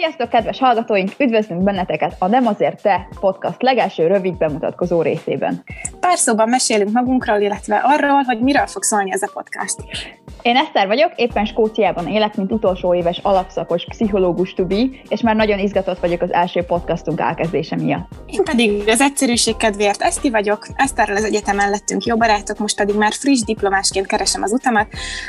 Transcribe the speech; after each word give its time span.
Sziasztok, 0.00 0.28
kedves 0.28 0.58
hallgatóink! 0.58 1.12
Üdvözlünk 1.18 1.62
benneteket 1.62 2.16
a 2.18 2.26
Nem 2.26 2.46
azért 2.46 2.82
te 2.82 3.08
podcast 3.20 3.62
legelső 3.62 4.06
rövid 4.06 4.36
bemutatkozó 4.36 5.02
részében. 5.02 5.62
Pár 6.00 6.18
szóban 6.18 6.48
mesélünk 6.48 6.92
magunkról, 6.92 7.40
illetve 7.40 7.80
arról, 7.84 8.22
hogy 8.22 8.40
miről 8.40 8.66
fog 8.66 8.82
szólni 8.82 9.12
ez 9.12 9.22
a 9.22 9.30
podcast. 9.32 9.76
Én 10.42 10.56
Eszter 10.56 10.86
vagyok, 10.86 11.12
éppen 11.16 11.44
Skóciában 11.44 12.08
élek, 12.08 12.36
mint 12.36 12.52
utolsó 12.52 12.94
éves 12.94 13.18
alapszakos 13.22 13.84
pszichológus 13.84 14.54
tubi, 14.54 15.00
és 15.08 15.20
már 15.20 15.36
nagyon 15.36 15.58
izgatott 15.58 15.98
vagyok 15.98 16.22
az 16.22 16.32
első 16.32 16.62
podcastunk 16.62 17.20
elkezdése 17.20 17.76
miatt. 17.76 18.08
Én 18.26 18.44
pedig 18.44 18.88
az 18.88 19.00
egyszerűség 19.00 19.56
kedvéért 19.56 20.02
Eszti 20.02 20.30
vagyok, 20.30 20.66
Eszterrel 20.76 21.16
az 21.16 21.24
egyetemen 21.24 21.70
lettünk 21.70 22.04
jó 22.04 22.16
barátok, 22.16 22.58
most 22.58 22.76
pedig 22.76 22.96
már 22.96 23.12
friss 23.12 23.40
diplomásként 23.40 24.06
keresem 24.06 24.42
az 24.42 24.52
utamat, 24.52 24.86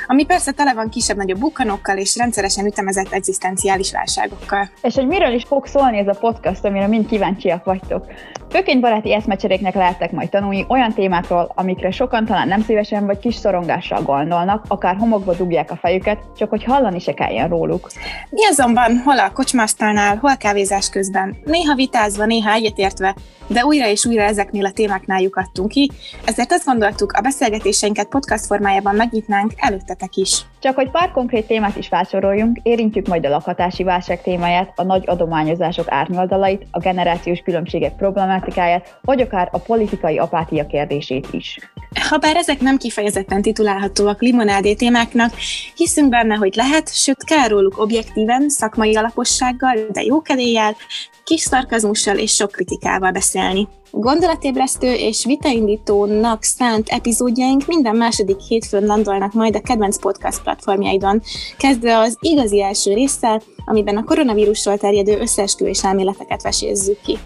ami 0.08 0.26
persze 0.26 0.52
tele 0.52 0.74
van 0.74 0.90
kisebb-nagyobb 0.90 1.40
bukkanókkal 1.40 1.98
és 1.98 2.18
rendszeresen 2.18 2.66
ütemezett 2.66 3.12
egzisztenciális 3.12 3.92
válságokkal. 3.92 4.70
És 4.82 4.96
hogy 4.96 5.08
miről 5.08 5.34
is 5.34 5.44
fog 5.44 5.66
szólni 5.66 5.98
ez 5.98 6.08
a 6.08 6.20
podcast, 6.20 6.66
amire 6.66 6.88
mind 6.88 7.08
kíváncsiak 7.08 7.64
vagytok. 7.64 8.06
Főként 8.52 8.82
baráti 8.82 9.14
eszmecseréknek 9.14 9.74
lehettek 9.74 10.12
majd 10.12 10.30
tanulni 10.30 10.66
olyan 10.68 10.94
témákról, 10.94 11.52
amikre 11.56 11.92
sokan 11.92 12.26
talán 12.26 12.48
nem 12.48 12.62
szívesen 12.62 13.06
vagy 13.06 13.20
kis 13.20 13.36
szorongással 13.36 14.02
gondolnak, 14.02 14.66
akár 14.68 14.96
homokba 14.96 15.34
dugják 15.34 15.72
a 15.72 15.76
fejüket, 15.76 16.20
csak 16.38 16.50
hogy 16.50 16.64
hallani 16.64 17.00
se 17.00 17.14
kelljen 17.14 17.50
róluk. 17.50 17.90
Mi 18.30 18.46
azonban 18.46 18.98
hol 19.06 19.20
a 19.20 19.32
kocsmasztalnál, 19.32 20.18
hol 20.18 20.38
kávézás 20.38 20.90
közben, 20.90 21.38
néha 21.44 21.76
vitázva, 21.76 22.26
néha 22.26 22.52
egyetértve, 22.52 23.16
de 23.48 23.66
újra 23.66 23.88
és 23.88 24.06
újra 24.06 24.22
ezeknél 24.22 24.66
a 24.66 24.72
témáknál 24.72 25.22
lyukadtunk 25.22 25.70
ki, 25.70 25.92
ezért 26.26 26.52
azt 26.52 26.66
gondoltuk, 26.66 27.12
a 27.12 27.22
beszélgetéseinket 27.22 28.08
podcast 28.08 28.46
formájában 28.46 28.96
megnyitnánk 28.96 29.52
előttetek 29.56 30.16
is. 30.16 30.46
Csak 30.62 30.76
hogy 30.76 30.92
pár 30.92 31.12
konkrét 31.12 31.48
témát 31.48 31.76
is 31.76 31.88
felsoroljunk, 31.88 32.60
érintjük 32.64 33.08
majd 33.08 33.26
a 33.26 33.30
lakhatási 33.30 33.84
válság 33.84 34.22
témáját, 34.22 34.72
a 34.76 34.84
nagy 34.84 35.04
adományozások 35.08 35.86
árnyoldalait, 35.92 36.68
a 36.72 36.80
generációs 36.80 37.40
különbségek 37.40 37.96
problematikáját, 37.96 39.00
vagy 39.02 39.22
akár 39.22 39.50
a 39.52 39.58
politikai 39.58 40.18
apátia 40.18 40.66
kérdését 40.66 41.28
is. 41.32 41.58
Habár 42.00 42.36
ezek 42.36 42.62
nem 42.62 42.78
kifejezetten 42.78 43.42
titulálhatóak 43.42 44.22
limonádé 44.22 44.74
témáknak, 44.74 45.34
hiszünk 45.76 46.10
benne, 46.10 46.36
hogy 46.36 46.56
lehet, 46.56 46.96
sőt 46.96 47.24
kell 47.24 47.48
róluk 47.48 47.78
objektíven, 47.78 48.50
szakmai 48.50 48.96
alapossággal, 48.96 49.76
de 49.92 50.02
jókedéllyel, 50.02 50.76
kis 51.24 51.42
szarkazmussal 51.42 52.18
és 52.18 52.34
sok 52.34 52.52
kritikával 52.52 53.12
beszélni. 53.12 53.68
Gondolatébresztő 53.92 54.94
és 54.94 55.26
vitaindítónak 55.26 56.44
szánt 56.44 56.90
epizódjaink 56.90 57.68
minden 57.68 57.96
második 57.96 58.40
hétfőn 58.40 58.86
landolnak 58.86 59.34
majd 59.34 59.56
a 59.56 59.62
kedvenc 59.62 60.00
podcast 60.00 60.42
platformjaidon, 60.42 61.22
kezdve 61.58 61.98
az 61.98 62.18
igazi 62.20 62.62
első 62.62 62.94
résszel, 62.94 63.42
amiben 63.66 63.98
a 63.98 64.04
koronavírusról 64.04 64.78
terjedő 64.78 65.20
összeesküvés 65.20 65.84
elméleteket 65.84 66.42
vesézzük 66.42 67.02
ki. 67.02 67.18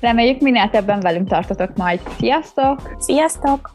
Reméljük 0.00 0.40
minél 0.40 0.70
többen 0.70 1.00
velünk 1.00 1.28
tartotok 1.28 1.76
majd. 1.76 2.00
Sziasztok! 2.18 2.96
Sziasztok! 2.98 3.70